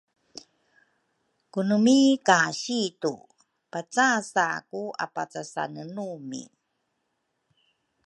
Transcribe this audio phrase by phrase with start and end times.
[1.51, 3.13] kunumi ka situ
[3.71, 6.43] pacase ku apacasnumi.